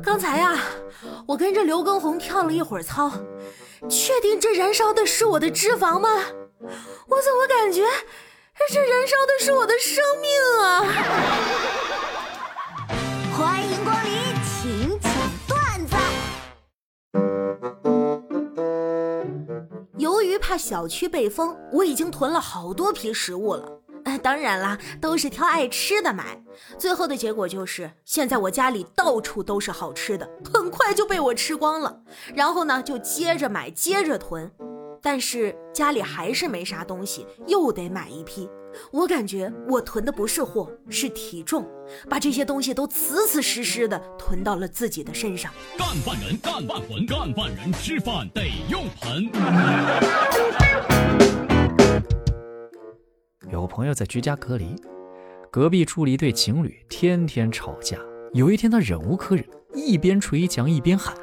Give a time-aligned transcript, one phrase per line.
[0.00, 0.56] 刚才呀，
[1.26, 3.10] 我跟着刘畊宏跳了一会儿操，
[3.88, 6.08] 确定这燃烧的是我的脂肪吗？
[7.08, 7.84] 我怎么感觉
[8.68, 10.84] 这燃烧的是我的生命啊！
[13.36, 14.12] 欢迎光临，
[14.44, 15.10] 请讲
[15.48, 15.96] 段子。
[19.98, 23.81] 由于怕小区被封，我已经囤了好多批食物了。
[24.22, 26.40] 当然啦，都是挑爱吃的买。
[26.78, 32.02] 最后的结果就是，现在我家里到处都是好吃的，很快就被我吃光了。
[32.34, 34.50] 然后呢，就接着买，接着囤。
[35.04, 38.48] 但是家里还是没啥东西，又得买一批。
[38.92, 41.68] 我感觉我囤的不是货，是体重，
[42.08, 45.52] 把这些东西都死死实实的囤到了自己的身上。
[45.76, 50.91] 干饭人，干饭魂，干饭人吃饭得用盆。
[53.52, 54.74] 有个朋友在居家隔离，
[55.50, 57.98] 隔壁住了一对情侣，天天吵架。
[58.32, 61.14] 有一天他忍无可忍，一边捶墙一边喊：“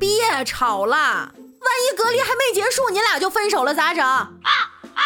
[0.00, 0.08] 别
[0.46, 4.32] 吵了，万一隔离还没结束，你俩就分手了咋整？”啊
[4.94, 5.02] 啊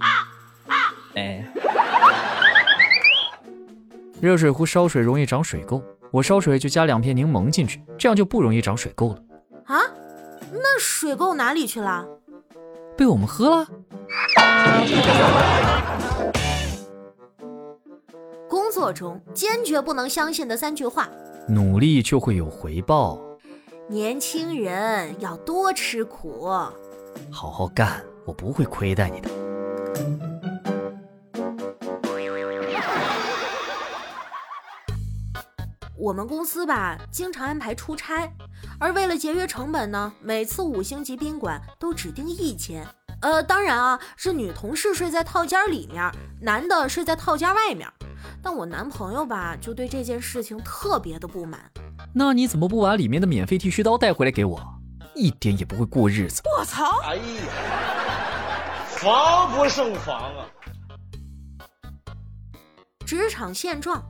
[0.00, 0.06] 啊
[0.66, 0.94] 啊！
[1.14, 1.48] 哎，
[4.20, 9.22] 热水壶烧水容易长水垢，我烧水就加两片柠檬进去，这样就不容易长水垢了。
[9.66, 9.80] 啊？
[10.50, 12.04] 那水垢哪里去了？
[12.96, 13.68] 被我们喝了。
[18.48, 21.08] 工作中坚决不能相信的三句话：
[21.48, 23.18] 努力就会有回报；
[23.88, 26.48] 年轻人要多吃苦；
[27.30, 29.30] 好好干，我不会亏待你的。
[35.96, 38.32] 我们公司吧，经常安排出差，
[38.78, 42.86] 而为了节约成本呢，每次五星级宾馆都只订一间。
[43.22, 47.86] 呃，当然啊，是女同事睡在套间里面，男的睡在套间外面。
[48.42, 51.60] 但我男朋友吧，就对这件事情特别的不满。
[52.14, 54.60] 那你怎么不把里面的免费剃须刀带回来给我？
[55.14, 56.40] 一点也不会过日子。
[56.56, 57.00] 我操！
[57.02, 57.22] 哎呀，
[58.86, 60.46] 防不胜防啊！
[63.04, 64.02] 职场现状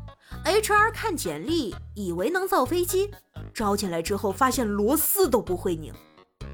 [0.44, 3.10] ：HR 看简历，以为能造飞机，
[3.52, 5.92] 招进来之后发现螺丝都不会拧。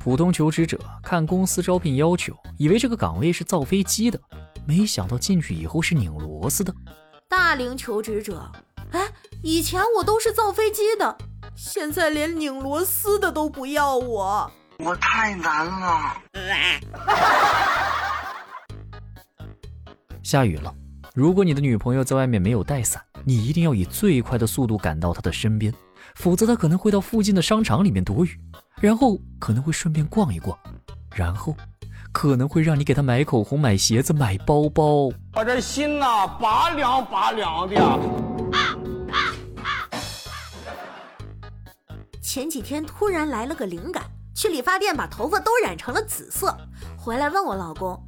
[0.06, 4.16] 普通求职者看公司招聘要求，以为这个岗位是造飞机的，
[4.64, 6.72] 没想到进去以后是拧螺丝的。
[7.28, 8.48] 大龄求职者，
[8.92, 9.08] 哎，
[9.42, 11.18] 以前我都是造飞机的，
[11.56, 16.22] 现在连拧螺丝的都不要我，我太难了。
[20.22, 20.72] 下雨了，
[21.16, 25.74] 如果你的女朋友在外面没有带伞，你一定要以最快的速度赶到她的身边，
[26.14, 28.38] 否则她可能会到附近的商场里面躲雨。
[28.78, 30.58] 然后可能会顺便逛一逛，
[31.14, 31.56] 然后
[32.12, 35.10] 可能会让你给他买口红、买鞋子、买包包。
[35.34, 37.76] 我这心呐，拔凉拔凉的。
[42.20, 44.04] 前几天突然来了个灵感，
[44.34, 46.54] 去理发店把头发都染成了紫色，
[46.98, 47.98] 回来问我老公：“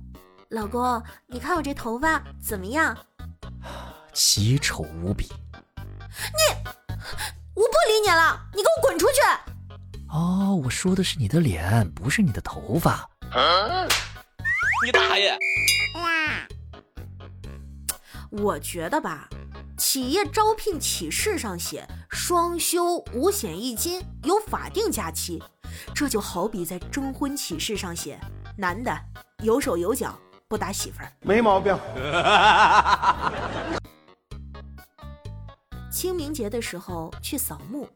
[0.50, 2.94] 老公，你看我这头发怎么样？”
[4.12, 5.24] 奇丑无比。
[5.24, 6.70] 你，
[7.54, 9.22] 我不理你了，你给我滚出去！
[10.10, 13.08] 哦，我说的是你的脸，不是你的头发。
[14.84, 15.36] 你大爷！
[18.30, 19.28] 我觉得吧，
[19.76, 25.42] 企业招聘启事上写双休、五险一金、有法定假期，
[25.94, 28.18] 这就好比在征婚启事上写
[28.56, 28.90] 男的
[29.42, 31.12] 有手有脚，不打媳妇儿。
[31.20, 31.76] 没毛病。
[35.90, 37.88] 清明节的时候去扫墓。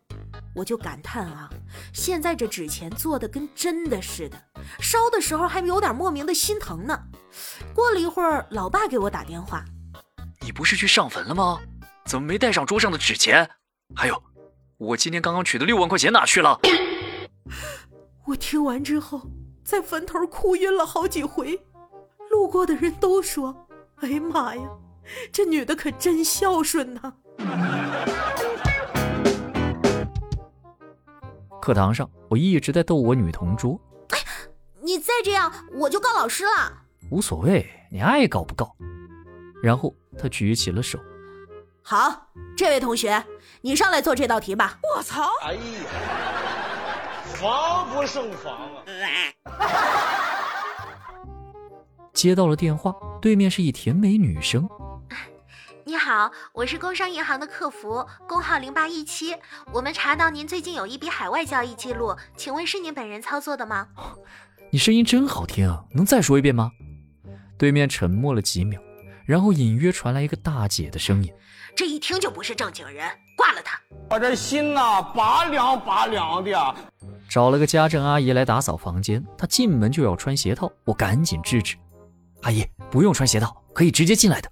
[0.54, 1.48] 我就感叹啊，
[1.94, 4.36] 现在这纸钱做的跟真的似的，
[4.80, 6.98] 烧的时候还有点莫名的心疼呢。
[7.74, 9.64] 过了一会儿，老爸给我打电话
[10.44, 11.60] ：“你不是去上坟了吗？
[12.04, 13.48] 怎么没带上桌上的纸钱？
[13.94, 14.22] 还有，
[14.76, 16.60] 我今天刚刚取的六万块钱哪去了？”
[18.26, 19.22] 我听完之后，
[19.64, 21.58] 在坟头哭晕了好几回。
[22.30, 23.66] 路过的人都说
[24.00, 24.62] ：“哎呀妈呀，
[25.32, 27.14] 这女的可真孝顺呐！”
[31.62, 33.80] 课堂上，我一直在逗我女同桌。
[34.08, 34.18] 哎，
[34.80, 36.50] 你再这样，我就告老师了。
[37.08, 38.74] 无所谓，你爱告不告。
[39.62, 40.98] 然后他举起了手。
[41.80, 42.26] 好，
[42.56, 43.24] 这位同学，
[43.60, 44.76] 你上来做这道题吧。
[44.96, 45.28] 我操！
[45.44, 45.60] 哎呀，
[47.26, 48.82] 防不胜防啊！
[52.12, 54.68] 接到了电话，对面是一甜美女生。
[55.84, 59.34] 你好，我是工商银行的客服，工号零八一七。
[59.72, 63.88] 我们查到您最近有一笔海外交易记录，请问是您本人操作的吗？
[64.70, 66.70] 你声音真好听，能再说一遍吗？
[67.58, 68.80] 对面沉默了几秒，
[69.26, 71.32] 然后隐约传来一个大姐的声音
[71.74, 73.76] ：“这一听就不是正经人，挂了他。”
[74.08, 76.74] 我这心呐，拔凉拔凉的。
[77.28, 81.76] 找了个家政阿姨来打扫房间，她进门就要穿鞋套，我赶紧制止
[82.42, 84.48] ：“阿姨，不用穿鞋套，可以直接进来的。”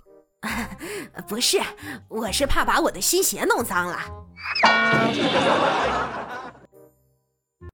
[1.22, 1.60] 不是
[2.08, 4.00] 我是怕把我的新鞋弄脏了。